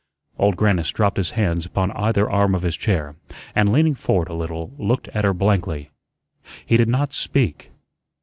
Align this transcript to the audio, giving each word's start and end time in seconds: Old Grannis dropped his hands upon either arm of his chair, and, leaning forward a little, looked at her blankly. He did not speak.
Old 0.39 0.57
Grannis 0.57 0.89
dropped 0.89 1.17
his 1.17 1.29
hands 1.37 1.63
upon 1.63 1.91
either 1.91 2.27
arm 2.27 2.55
of 2.55 2.63
his 2.63 2.75
chair, 2.75 3.17
and, 3.53 3.71
leaning 3.71 3.93
forward 3.93 4.29
a 4.29 4.33
little, 4.33 4.73
looked 4.79 5.09
at 5.09 5.23
her 5.25 5.31
blankly. 5.31 5.91
He 6.65 6.75
did 6.75 6.89
not 6.89 7.13
speak. 7.13 7.69